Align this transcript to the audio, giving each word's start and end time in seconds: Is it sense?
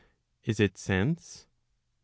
Is 0.43 0.59
it 0.59 0.79
sense? 0.79 1.45